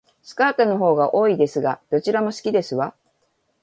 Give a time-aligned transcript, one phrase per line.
[0.23, 2.95] スカートの方が多いですが、どちらも好きですわ